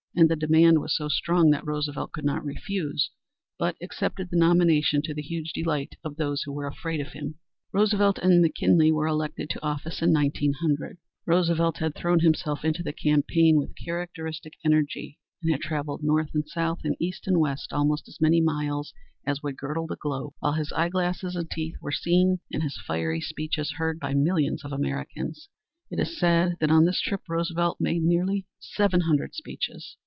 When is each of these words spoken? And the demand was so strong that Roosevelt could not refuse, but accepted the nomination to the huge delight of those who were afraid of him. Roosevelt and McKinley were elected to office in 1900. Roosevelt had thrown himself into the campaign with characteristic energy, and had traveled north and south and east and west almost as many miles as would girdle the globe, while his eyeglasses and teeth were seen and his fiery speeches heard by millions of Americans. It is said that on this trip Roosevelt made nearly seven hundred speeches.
And 0.13 0.27
the 0.29 0.35
demand 0.35 0.81
was 0.81 0.93
so 0.97 1.07
strong 1.07 1.51
that 1.51 1.65
Roosevelt 1.65 2.11
could 2.11 2.25
not 2.25 2.43
refuse, 2.43 3.11
but 3.57 3.77
accepted 3.81 4.29
the 4.29 4.35
nomination 4.35 5.01
to 5.03 5.13
the 5.13 5.21
huge 5.21 5.53
delight 5.53 5.95
of 6.03 6.17
those 6.17 6.43
who 6.43 6.51
were 6.51 6.67
afraid 6.67 6.99
of 6.99 7.13
him. 7.13 7.35
Roosevelt 7.71 8.17
and 8.19 8.41
McKinley 8.41 8.91
were 8.91 9.07
elected 9.07 9.49
to 9.51 9.63
office 9.65 10.01
in 10.01 10.11
1900. 10.11 10.97
Roosevelt 11.25 11.77
had 11.77 11.95
thrown 11.95 12.19
himself 12.19 12.65
into 12.65 12.83
the 12.83 12.91
campaign 12.91 13.55
with 13.57 13.73
characteristic 13.77 14.53
energy, 14.65 15.17
and 15.41 15.49
had 15.53 15.61
traveled 15.61 16.03
north 16.03 16.31
and 16.33 16.45
south 16.45 16.79
and 16.83 16.97
east 16.99 17.25
and 17.25 17.39
west 17.39 17.71
almost 17.71 18.09
as 18.09 18.19
many 18.19 18.41
miles 18.41 18.93
as 19.25 19.41
would 19.41 19.55
girdle 19.55 19.87
the 19.87 19.95
globe, 19.95 20.33
while 20.39 20.53
his 20.53 20.73
eyeglasses 20.73 21.37
and 21.37 21.49
teeth 21.49 21.77
were 21.81 21.93
seen 21.93 22.41
and 22.51 22.63
his 22.63 22.77
fiery 22.85 23.21
speeches 23.21 23.75
heard 23.77 23.97
by 23.97 24.13
millions 24.13 24.65
of 24.65 24.73
Americans. 24.73 25.47
It 25.89 25.99
is 25.99 26.17
said 26.19 26.57
that 26.59 26.71
on 26.71 26.83
this 26.85 26.99
trip 27.01 27.21
Roosevelt 27.29 27.77
made 27.81 28.03
nearly 28.03 28.45
seven 28.59 29.01
hundred 29.01 29.33
speeches. 29.35 29.95